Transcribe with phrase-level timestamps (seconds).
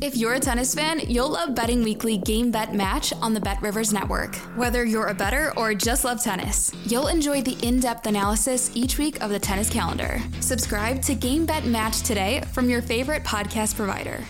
[0.00, 3.60] If you're a tennis fan, you'll love Betting Weekly Game Bet Match on the Bet
[3.60, 4.36] Rivers Network.
[4.54, 8.96] Whether you're a better or just love tennis, you'll enjoy the in depth analysis each
[8.96, 10.20] week of the tennis calendar.
[10.38, 14.22] Subscribe to Game Bet Match today from your favorite podcast provider.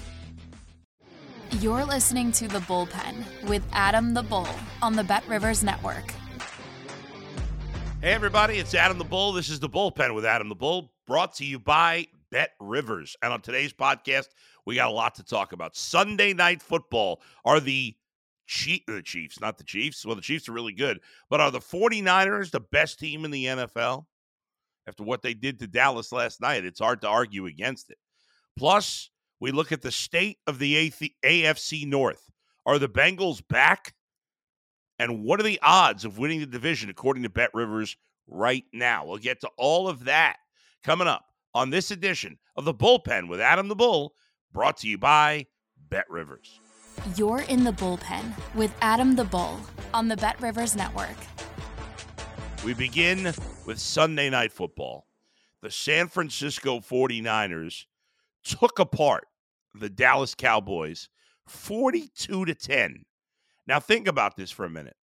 [1.61, 4.49] You're listening to The Bullpen with Adam the Bull
[4.81, 6.15] on the Bet Rivers Network.
[8.01, 9.33] Hey, everybody, it's Adam the Bull.
[9.33, 13.17] This is The Bullpen with Adam the Bull, brought to you by Bet Rivers.
[13.23, 14.29] And on today's podcast,
[14.69, 15.75] we got a lot to talk about.
[15.75, 17.97] Sunday night football are the
[18.87, 20.05] uh, Chiefs, not the Chiefs.
[20.05, 21.01] Well, the Chiefs are really good,
[21.31, 24.05] but are the 49ers the best team in the NFL?
[24.87, 27.97] After what they did to Dallas last night, it's hard to argue against it.
[28.59, 29.09] Plus,
[29.41, 30.93] we look at the state of the
[31.25, 32.31] AFC North.
[32.67, 33.95] Are the Bengals back?
[34.99, 39.07] And what are the odds of winning the division according to Bet Rivers right now?
[39.07, 40.37] We'll get to all of that
[40.85, 44.13] coming up on this edition of the Bullpen with Adam the Bull
[44.53, 45.47] brought to you by
[45.91, 46.61] Bet Rivers.
[47.17, 49.61] You're in the bullpen with Adam the Bull
[49.95, 51.17] on the Bet Rivers Network.
[52.65, 53.33] We begin
[53.67, 55.07] with Sunday Night Football.
[55.63, 57.85] The San Francisco 49ers
[58.45, 59.27] took apart
[59.75, 61.09] the Dallas Cowboys
[61.47, 63.05] 42 to 10.
[63.67, 64.97] Now think about this for a minute.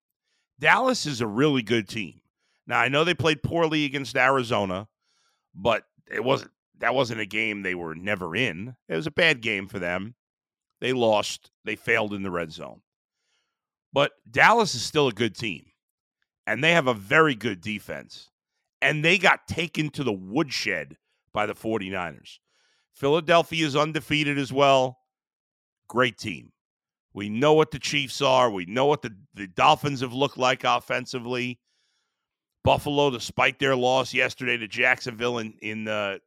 [0.59, 2.21] Dallas is a really good team.
[2.67, 4.87] Now I know they played poorly against Arizona,
[5.53, 8.75] but it wasn't that wasn't a game they were never in.
[8.87, 10.15] It was a bad game for them.
[10.81, 11.51] They lost.
[11.63, 12.81] They failed in the red zone.
[13.93, 15.65] But Dallas is still a good team,
[16.45, 18.29] and they have a very good defense.
[18.81, 20.97] And they got taken to the woodshed
[21.31, 22.39] by the 49ers.
[22.93, 24.99] Philadelphia is undefeated as well.
[25.87, 26.51] Great team.
[27.13, 28.51] We know what the Chiefs are.
[28.51, 31.59] We know what the, the Dolphins have looked like offensively.
[32.65, 36.17] Buffalo, despite their loss yesterday to Jacksonville in in uh,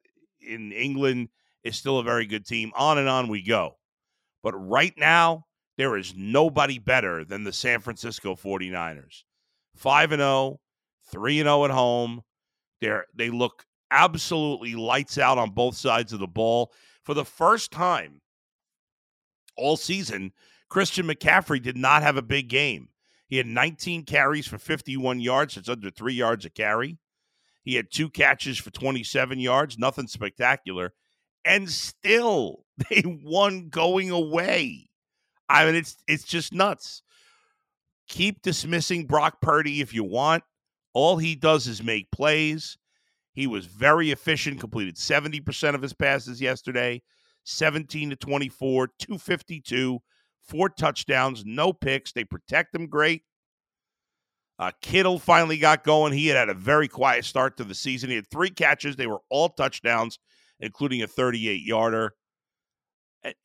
[0.41, 1.29] in England
[1.65, 2.73] is still a very good team.
[2.77, 3.77] On and on we go.
[4.43, 9.25] But right now, there is nobody better than the San Francisco 49ers.
[9.77, 10.61] 5 and 0,
[11.11, 12.23] 3 and 0 at home.
[12.81, 16.73] They they look absolutely lights out on both sides of the ball.
[17.03, 18.21] For the first time
[19.57, 20.33] all season,
[20.69, 22.89] Christian McCaffrey did not have a big game.
[23.29, 25.57] He had 19 carries for 51 yards.
[25.57, 26.99] It's under three yards a carry.
[27.69, 30.95] He had two catches for 27 yards, nothing spectacular.
[31.45, 34.89] And still, they won going away.
[35.51, 37.03] I mean, it's it's just nuts.
[38.09, 40.45] Keep dismissing Brock Purdy if you want.
[40.95, 42.79] All he does is make plays.
[43.33, 47.03] He was very efficient, completed 70% of his passes yesterday,
[47.45, 49.99] 17 to 24, 252,
[50.41, 52.13] four touchdowns, no picks.
[52.13, 53.25] They protect him great.
[54.59, 56.13] Uh, Kittle finally got going.
[56.13, 58.11] He had had a very quiet start to the season.
[58.11, 58.97] He had three catches.
[58.97, 60.19] They were all touchdowns,
[60.59, 62.15] including a 38 yarder.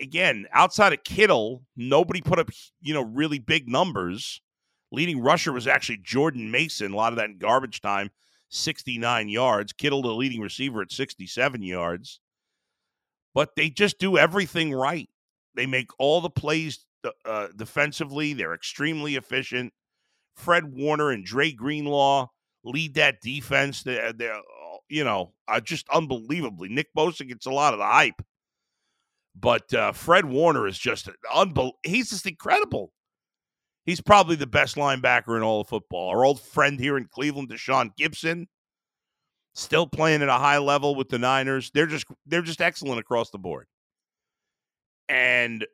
[0.02, 2.50] Again, outside of Kittle, nobody put up,
[2.82, 4.42] you know, really big numbers.
[4.92, 6.94] Leading rusher was actually Jordan Mason.
[6.94, 8.10] A lot of that in garbage time,
[8.50, 9.74] 69 yards.
[9.74, 12.20] Kittle, the leading receiver, at 67 yards.
[13.36, 15.10] But they just do everything right.
[15.56, 16.86] They make all the plays
[17.26, 18.34] uh, defensively.
[18.34, 19.74] They're extremely efficient.
[20.36, 22.28] Fred Warner and Dre Greenlaw
[22.64, 23.84] lead that defense.
[23.84, 24.40] They're, they're
[24.90, 26.70] you know, uh, just unbelievably.
[26.70, 28.22] Nick Bosa gets a lot of the hype,
[29.36, 31.80] but uh, Fred Warner is just unbelievable.
[31.84, 32.92] He's just incredible.
[33.86, 36.10] He's probably the best linebacker in all of football.
[36.10, 38.48] Our old friend here in Cleveland, Deshaun Gibson,
[39.56, 41.70] still playing at a high level with the Niners.
[41.74, 43.68] They're just they're just excellent across the board.
[45.10, 45.66] And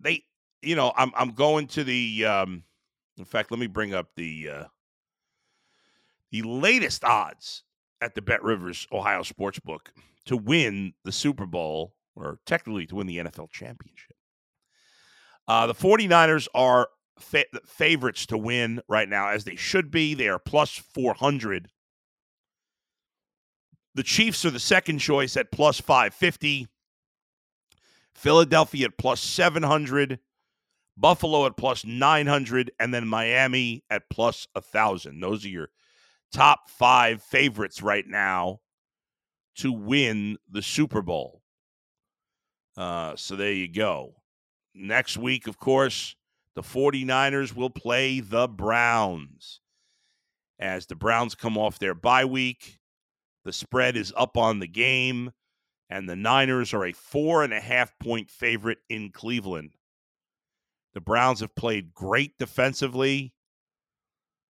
[0.00, 0.24] they,
[0.60, 2.64] you know, I'm I'm going to the um,
[3.16, 4.64] in fact, let me bring up the uh,
[6.30, 7.62] the latest odds
[8.00, 9.86] at the Bet Rivers Ohio Sportsbook
[10.26, 14.16] to win the Super Bowl, or technically to win the NFL championship.
[15.46, 16.88] Uh, the 49ers are
[17.18, 20.14] fa- favorites to win right now, as they should be.
[20.14, 21.68] They are plus 400.
[23.94, 26.66] The Chiefs are the second choice at plus 550.
[28.14, 30.18] Philadelphia at plus 700.
[30.96, 35.20] Buffalo at plus 900, and then Miami at plus 1,000.
[35.20, 35.70] Those are your
[36.32, 38.60] top five favorites right now
[39.56, 41.42] to win the Super Bowl.
[42.76, 44.14] Uh, so there you go.
[44.74, 46.16] Next week, of course,
[46.54, 49.60] the 49ers will play the Browns.
[50.58, 52.78] as the Browns come off their bye week.
[53.44, 55.32] The spread is up on the game,
[55.90, 59.72] and the Niners are a four and a half point favorite in Cleveland.
[60.94, 63.34] The Browns have played great defensively.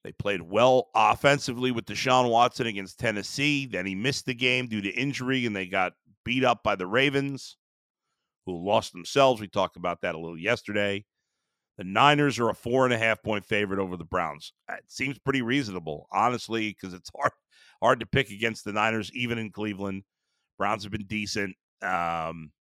[0.03, 3.65] They played well offensively with Deshaun Watson against Tennessee.
[3.65, 5.93] Then he missed the game due to injury, and they got
[6.23, 7.57] beat up by the Ravens,
[8.45, 9.41] who lost themselves.
[9.41, 11.05] We talked about that a little yesterday.
[11.77, 14.53] The Niners are a four and a half point favorite over the Browns.
[14.69, 17.31] It seems pretty reasonable, honestly, because it's hard
[17.81, 20.03] hard to pick against the Niners, even in Cleveland.
[20.57, 21.55] Browns have been decent.
[21.81, 22.51] Um,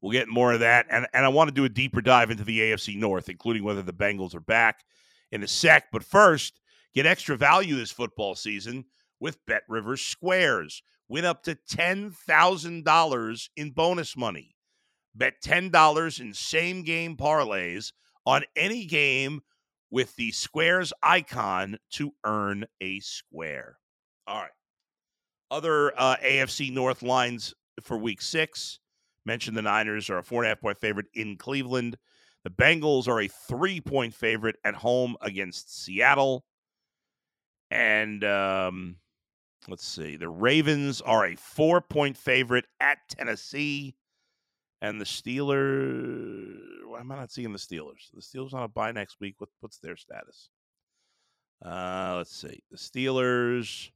[0.00, 2.44] we'll get more of that, and and I want to do a deeper dive into
[2.44, 4.84] the AFC North, including whether the Bengals are back
[5.32, 5.84] in a sec.
[5.92, 6.60] But first,
[6.94, 8.84] get extra value this football season
[9.20, 10.82] with Bet Rivers Squares.
[11.08, 14.54] Win up to ten thousand dollars in bonus money.
[15.14, 17.92] Bet ten dollars in same game parlays
[18.26, 19.40] on any game
[19.90, 23.78] with the squares icon to earn a square.
[24.26, 24.50] All right.
[25.50, 28.80] Other uh, AFC North lines for week six
[29.28, 31.98] mentioned the Niners are a four and a half point favorite in Cleveland.
[32.44, 36.44] The Bengals are a three point favorite at home against Seattle.
[37.70, 38.96] And um,
[39.68, 43.94] let's see, the Ravens are a four point favorite at Tennessee.
[44.80, 48.10] And the Steelers, why am I not seeing the Steelers?
[48.14, 49.34] The Steelers on a bye next week.
[49.38, 50.48] What, what's their status?
[51.62, 52.62] Uh, let's see.
[52.70, 53.90] The Steelers.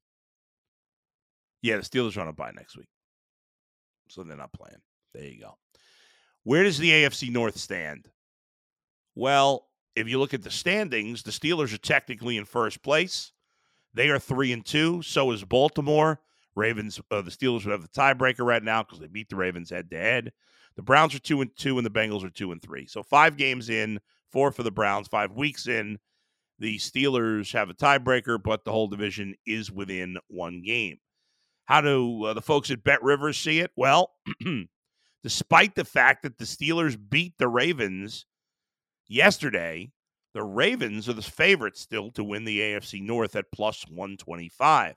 [1.63, 2.89] Yeah, the Steelers are on a bye next week.
[4.09, 4.83] So they're not playing.
[5.15, 5.57] There you go.
[6.45, 8.09] Where does the AFC North stand?
[9.15, 13.33] Well, if you look at the standings, the Steelers are technically in first place.
[13.95, 15.03] They are three and two.
[15.03, 16.21] So is Baltimore.
[16.55, 19.71] Ravens, uh, the Steelers would have the tiebreaker right now because they beat the Ravens
[19.71, 20.33] head to head.
[20.77, 22.87] The Browns are two and two, and the Bengals are two and three.
[22.87, 24.01] So five games in,
[24.31, 25.99] four for the Browns, five weeks in.
[26.59, 30.99] The Steelers have a tiebreaker, but the whole division is within one game.
[31.65, 33.71] How do uh, the folks at Bet Rivers see it?
[33.77, 34.13] Well,
[35.23, 38.27] despite the fact that the Steelers beat the Ravens
[39.07, 39.93] yesterday,
[40.35, 44.95] the Ravens are the favorites still to win the AFC North at plus 125.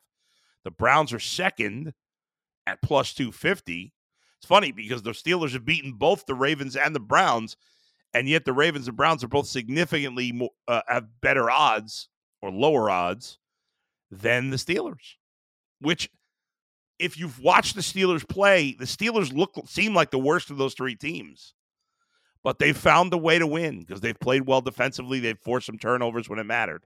[0.63, 1.93] The Browns are second
[2.65, 3.93] at plus 250.
[4.37, 7.57] It's funny because the Steelers have beaten both the Ravens and the Browns,
[8.13, 12.09] and yet the Ravens and Browns are both significantly more, uh, have better odds
[12.41, 13.37] or lower odds
[14.09, 15.15] than the Steelers.
[15.81, 16.09] Which,
[16.99, 20.73] if you've watched the Steelers play, the Steelers look seem like the worst of those
[20.73, 21.53] three teams,
[22.43, 25.19] but they've found a way to win because they've played well defensively.
[25.19, 26.85] They've forced some turnovers when it mattered.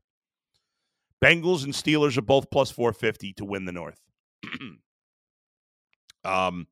[1.23, 3.99] Bengals and Steelers are both plus 450 to win the North.
[6.23, 6.67] um,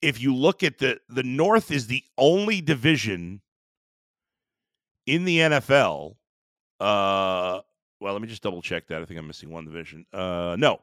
[0.00, 3.40] if you look at the the North is the only division
[5.06, 6.16] in the NFL.
[6.80, 7.60] Uh,
[8.00, 9.00] well, let me just double check that.
[9.00, 10.04] I think I'm missing one division.
[10.12, 10.80] Uh, no,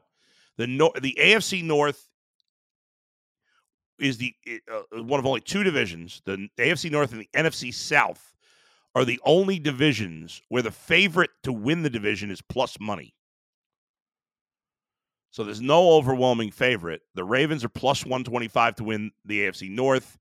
[0.60, 2.06] the no, the AFC North
[3.98, 4.34] is the
[4.70, 6.20] uh, one of only two divisions.
[6.26, 8.34] The AFC North and the NFC South
[8.94, 13.14] are the only divisions where the favorite to win the division is plus money.
[15.30, 17.00] So there's no overwhelming favorite.
[17.14, 20.18] The Ravens are plus 125 to win the AFC North,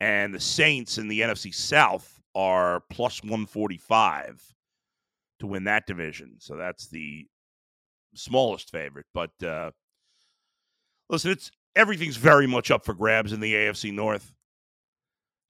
[0.00, 4.42] and the Saints in the NFC South are plus 145
[5.38, 6.36] to win that division.
[6.40, 7.28] So that's the
[8.18, 9.06] smallest favorite.
[9.14, 9.70] But uh,
[11.08, 14.32] listen, it's everything's very much up for grabs in the AFC North.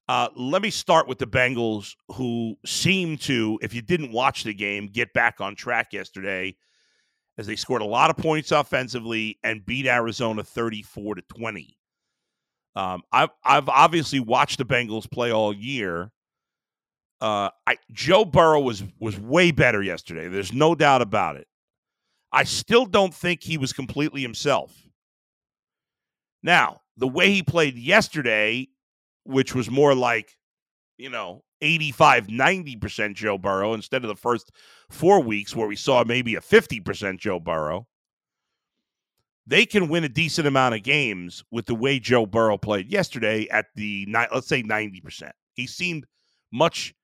[0.09, 4.54] Uh, let me start with the Bengals, who seem to, if you didn't watch the
[4.54, 6.57] game, get back on track yesterday
[7.37, 11.76] as they scored a lot of points offensively and beat Arizona 34 to 20.
[12.75, 16.12] Um, I've I've obviously watched the Bengals play all year.
[17.21, 20.28] Uh, I Joe Burrow was was way better yesterday.
[20.28, 21.49] There's no doubt about it.
[22.32, 24.75] I still don't think he was completely himself.
[26.42, 28.68] Now, the way he played yesterday,
[29.25, 30.37] which was more like,
[30.97, 34.52] you know, 85, 90% Joe Burrow instead of the first
[34.90, 37.87] four weeks where we saw maybe a 50% Joe Burrow.
[39.47, 43.49] They can win a decent amount of games with the way Joe Burrow played yesterday
[43.49, 45.30] at the, let's say, 90%.
[45.54, 46.04] He seemed
[46.52, 46.94] much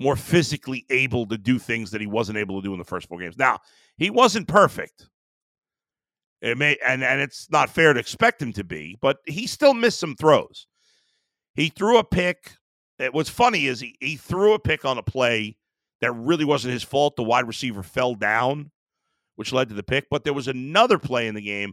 [0.00, 3.06] more physically able to do things that he wasn't able to do in the first
[3.06, 3.38] four games.
[3.38, 3.60] Now,
[3.96, 5.08] he wasn't perfect.
[6.40, 9.74] It may and, and it's not fair to expect him to be, but he still
[9.74, 10.66] missed some throws.
[11.54, 12.56] He threw a pick
[13.00, 15.56] it, what's funny is he, he threw a pick on a play
[16.00, 17.16] that really wasn't his fault.
[17.16, 18.70] The wide receiver fell down,
[19.36, 20.06] which led to the pick.
[20.10, 21.72] But there was another play in the game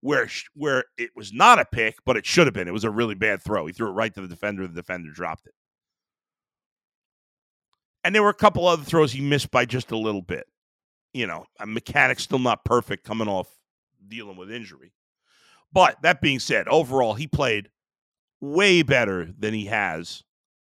[0.00, 2.68] where where it was not a pick, but it should have been.
[2.68, 3.66] It was a really bad throw.
[3.66, 4.66] He threw it right to the defender.
[4.66, 5.54] The defender dropped it.
[8.04, 10.46] And there were a couple other throws he missed by just a little bit.
[11.14, 13.48] you know, mechanics still not perfect coming off
[14.06, 14.92] dealing with injury.
[15.72, 17.70] But that being said, overall, he played
[18.40, 20.22] way better than he has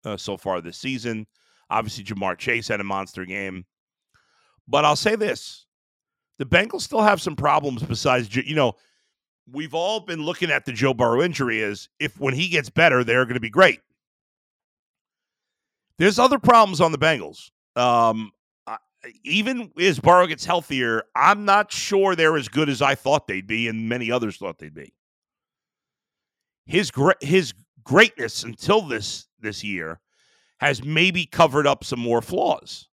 [0.04, 1.26] uh, so far this season.
[1.68, 3.66] Obviously, Ja'Marr Chase had a monster game.
[4.68, 5.66] But I'll say this
[6.38, 8.74] the Bengals still have some problems besides, you know,
[9.50, 13.02] we've all been looking at the Joe Burrow injury as if when he gets better,
[13.02, 13.80] they're going to be great.
[15.98, 17.50] There's other problems on the Bengals.
[17.74, 18.32] Um,
[19.24, 23.46] even as Burrow gets healthier, I'm not sure they're as good as I thought they'd
[23.46, 24.92] be, and many others thought they'd be.
[26.64, 30.00] His his greatness until this this year
[30.58, 32.88] has maybe covered up some more flaws.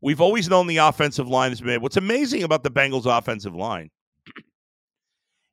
[0.00, 1.80] We've always known the offensive line has been.
[1.80, 3.90] What's amazing about the Bengals' offensive line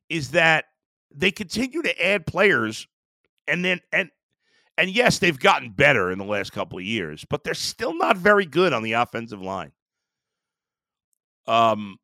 [0.08, 0.66] is that
[1.14, 2.86] they continue to add players,
[3.46, 4.10] and then and
[4.78, 8.16] and yes, they've gotten better in the last couple of years, but they're still not
[8.16, 9.72] very good on the offensive line.
[11.46, 11.98] Um,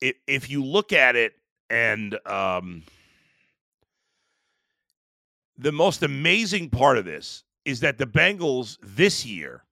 [0.00, 1.32] if if you look at it,
[1.70, 2.82] and um,
[5.56, 9.64] the most amazing part of this is that the Bengals this year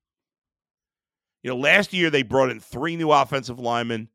[1.47, 4.09] you know, last year they brought in three new offensive linemen,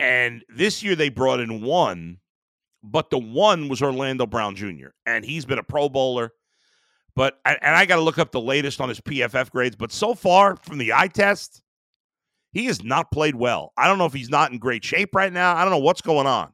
[0.00, 2.16] and this year they brought in one,
[2.84, 6.32] but the one was Orlando Brown Jr., and he's been a Pro Bowler.
[7.16, 9.76] But and I got to look up the latest on his PFF grades.
[9.76, 11.62] But so far from the eye test,
[12.52, 13.72] he has not played well.
[13.76, 15.56] I don't know if he's not in great shape right now.
[15.56, 16.52] I don't know what's going on.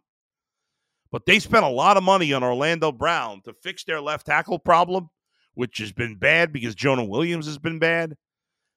[1.10, 4.58] But they spent a lot of money on Orlando Brown to fix their left tackle
[4.58, 5.08] problem,
[5.54, 8.16] which has been bad because Jonah Williams has been bad.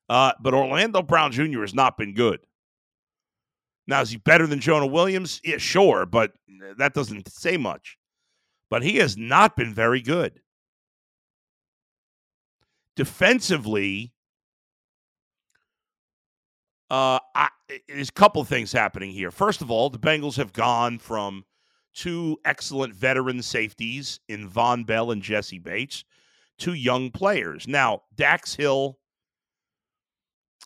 [0.10, 1.62] Uh, but Orlando Brown Jr.
[1.62, 2.40] has not been good.
[3.88, 5.42] Now, is he better than Jonah Williams?
[5.44, 6.32] Yeah, sure, but
[6.78, 7.98] that doesn't say much.
[8.70, 10.40] But he has not been very good.
[12.96, 14.14] Defensively,
[16.90, 17.50] uh, I,
[17.88, 19.32] there's a couple things happening here.
[19.32, 21.44] First of all, the Bengals have gone from
[21.94, 26.06] two excellent veteran safeties in Vonn Bell and Jessie Bates
[26.60, 27.68] to young players.
[27.68, 28.98] Now, Dax Hill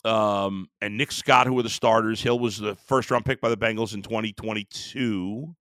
[0.07, 2.21] um, and Nick Scott, who were the starters.
[2.21, 5.55] Hill was the first round pick by the Bengals in 2022.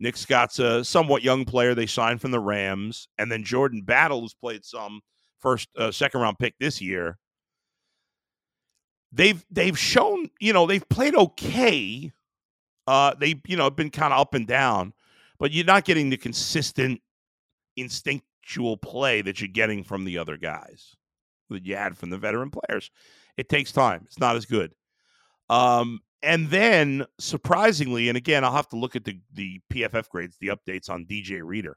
[0.00, 4.20] Nick Scott's a somewhat young player they signed from the Rams, and then Jordan Battle,
[4.20, 5.00] who's played some
[5.38, 7.18] first, uh, second round pick this year.
[9.12, 12.12] They've they've shown, you know, they've played okay.
[12.86, 14.92] Uh, they you know been kind of up and down,
[15.38, 17.00] but you're not getting the consistent
[17.76, 20.96] instinctual play that you're getting from the other guys
[21.50, 22.90] that you had from the veteran players.
[23.36, 24.02] It takes time.
[24.06, 24.72] It's not as good.
[25.50, 30.36] Um, and then surprisingly, and again, I'll have to look at the the PFF grades,
[30.40, 31.76] the updates on DJ Reader.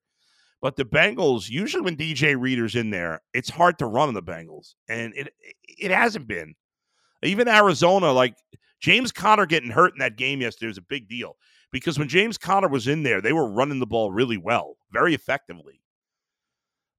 [0.62, 4.24] But the Bengals, usually when DJ Reader's in there, it's hard to run on the
[4.24, 5.34] Bengals, and it
[5.64, 6.56] it hasn't been.
[7.24, 8.36] Even Arizona, like
[8.80, 11.36] James Conner getting hurt in that game yesterday was a big deal
[11.72, 15.14] because when James Conner was in there, they were running the ball really well, very
[15.14, 15.82] effectively.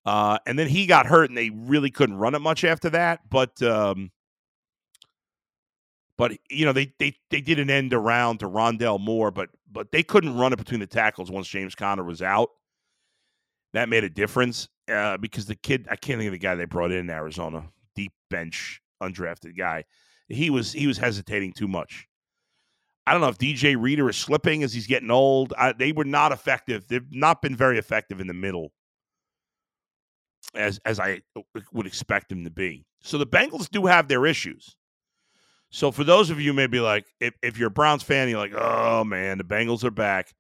[0.04, 3.20] Uh, and then he got hurt, and they really couldn't run it much after that.
[3.28, 4.10] But um,
[6.18, 9.92] but you know, they they they did an end around to Rondale Moore, but but
[9.92, 12.50] they couldn't run it between the tackles once James Conner was out.
[13.72, 16.64] That made a difference uh, because the kid I can't think of the guy they
[16.64, 19.84] brought in, in Arizona, deep bench undrafted guy.
[20.28, 22.08] He was he was hesitating too much.
[23.06, 25.54] I don't know if DJ Reader is slipping as he's getting old.
[25.56, 26.88] I, they were not effective.
[26.88, 28.72] They've not been very effective in the middle
[30.54, 31.22] as as I
[31.72, 32.84] would expect them to be.
[33.02, 34.76] So the Bengals do have their issues.
[35.70, 38.54] So for those of you maybe like, if, if you're a Browns fan, you're like,
[38.54, 40.34] oh man, the Bengals are back.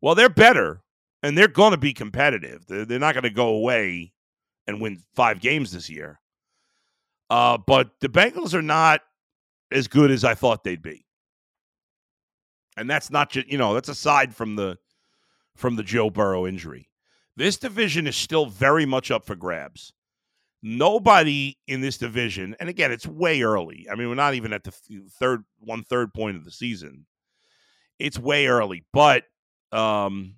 [0.00, 0.82] Well, they're better
[1.22, 2.66] and they're going to be competitive.
[2.66, 4.12] They're, they're not going to go away
[4.66, 6.20] and win five games this year.
[7.30, 9.00] Uh, but the Bengals are not
[9.72, 11.06] as good as I thought they'd be.
[12.76, 14.78] And that's not just, you know, that's aside from the
[15.56, 16.90] from the Joe Burrow injury.
[17.34, 19.94] This division is still very much up for grabs
[20.66, 23.86] nobody in this division, and again, it's way early.
[23.90, 27.06] I mean, we're not even at the third one third point of the season.
[27.98, 29.24] It's way early, but
[29.72, 30.34] um,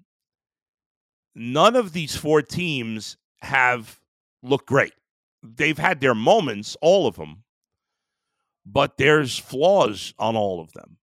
[1.34, 3.98] none of these four teams have
[4.42, 4.92] looked great.
[5.42, 7.44] They've had their moments, all of them,
[8.66, 10.98] but there's flaws on all of them.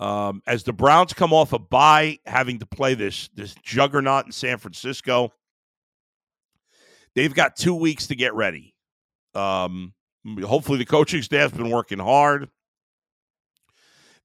[0.00, 4.32] Um, as the Browns come off a bye, having to play this this juggernaut in
[4.32, 5.32] San Francisco,
[7.14, 8.74] they've got two weeks to get ready.
[9.34, 9.94] Um,
[10.42, 12.48] hopefully, the coaching staff's been working hard.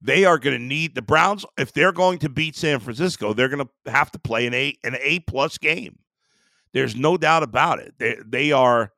[0.02, 3.34] They are going to need the Browns if they're going to beat San Francisco.
[3.34, 5.98] They're going to have to play an a an a plus game.
[6.72, 7.94] There's no doubt about it.
[7.98, 8.92] They they are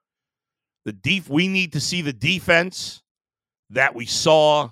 [0.85, 1.29] the deep.
[1.29, 3.03] We need to see the defense
[3.71, 4.71] that we saw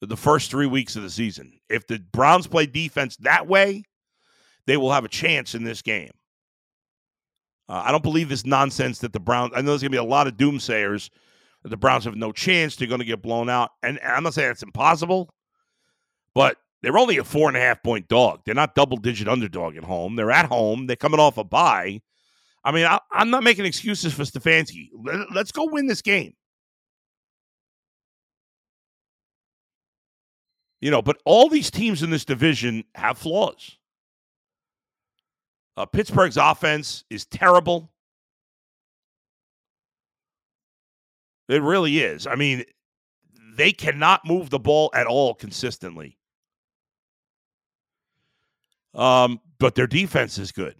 [0.00, 1.60] the first three weeks of the season.
[1.68, 3.84] If the Browns play defense that way,
[4.66, 6.10] they will have a chance in this game.
[7.70, 9.52] Uh, I don't believe this nonsense that the Browns.
[9.54, 11.08] I know there's going to be a lot of doomsayers
[11.62, 12.74] that the Browns have no chance.
[12.74, 15.32] They're going to get blown out, and, and I'm not saying it's impossible,
[16.34, 18.40] but they're only a four and a half point dog.
[18.44, 20.16] They're not double digit underdog at home.
[20.16, 20.88] They're at home.
[20.88, 22.00] They're coming off a bye.
[22.64, 24.88] I mean, I, am not making excuses for Stefanski.
[25.04, 26.34] Let, let's go win this game.
[30.80, 33.78] You know, but all these teams in this division have flaws.
[35.76, 37.90] Uh, Pittsburgh's offense is terrible.
[41.48, 42.26] It really is.
[42.26, 42.64] I mean,
[43.56, 46.16] they cannot move the ball at all consistently.
[48.94, 50.76] Um, but their defense is good.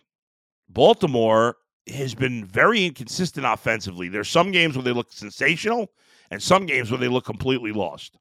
[0.68, 1.56] Baltimore
[1.88, 4.08] has been very inconsistent offensively.
[4.08, 5.90] There's some games where they look sensational
[6.30, 8.16] and some games where they look completely lost.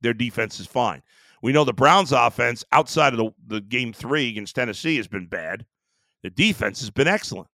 [0.00, 1.02] Their defense is fine.
[1.42, 5.26] We know the Browns offense outside of the, the game three against Tennessee has been
[5.26, 5.66] bad.
[6.22, 7.48] The defense has been excellent.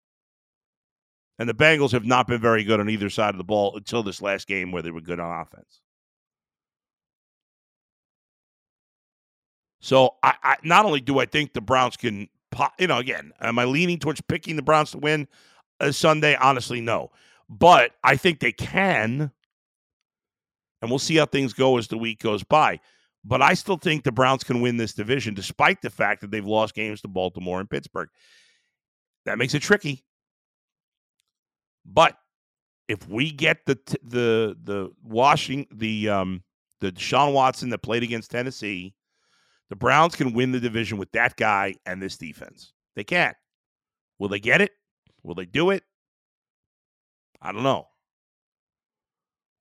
[1.39, 4.03] And the Bengals have not been very good on either side of the ball until
[4.03, 5.81] this last game where they were good on offense.
[9.81, 12.29] So I, I not only do I think the Browns can,
[12.79, 15.27] you know, again, am I leaning towards picking the Browns to win
[15.81, 16.37] a Sunday?
[16.37, 17.11] Honestly, no.
[17.49, 19.33] But I think they can,
[20.81, 22.79] and we'll see how things go as the week goes by.
[23.25, 26.45] But I still think the Browns can win this division, despite the fact that they've
[26.45, 28.09] lost games to Baltimore and Pittsburgh.
[29.27, 30.05] That makes it tricky.
[31.87, 32.17] But
[32.89, 36.43] if we get the the the washing the um
[36.81, 38.95] the Deshaun Watson that played against Tennessee
[39.73, 42.75] the Browns can win the division with that guy and this defense.
[42.95, 43.33] They can.
[44.19, 44.73] Will they get it?
[45.23, 45.83] Will they do it?
[47.41, 47.89] I don't know.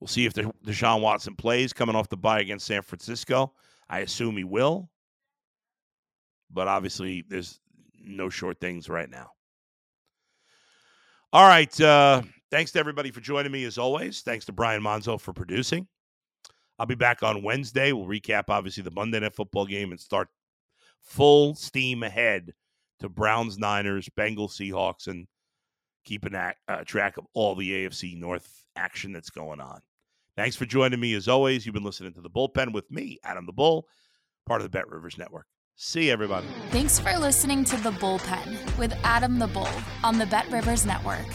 [0.01, 3.53] We'll see if Deshaun Watson plays coming off the bye against San Francisco.
[3.88, 4.89] I assume he will.
[6.50, 7.59] But obviously, there's
[8.03, 9.29] no short things right now.
[11.31, 11.79] All right.
[11.79, 14.22] Uh, thanks to everybody for joining me as always.
[14.22, 15.87] Thanks to Brian Monzo for producing.
[16.79, 17.92] I'll be back on Wednesday.
[17.94, 20.29] We'll recap, obviously, the Monday Night Football game and start
[21.00, 22.53] full steam ahead
[23.01, 25.27] to Browns, Niners, Bengals, Seahawks, and
[26.05, 26.53] keeping uh,
[26.85, 29.79] track of all the AFC North action that's going on.
[30.42, 31.68] Thanks for joining me as always.
[31.68, 33.88] You've been listening to the Bullpen with me, Adam the Bull,
[34.48, 35.46] part of the Bet Rivers Network.
[35.75, 36.48] See you, everybody.
[36.72, 39.70] Thanks for listening to the Bullpen with Adam the Bull
[40.04, 41.27] on the Bet Rivers Network.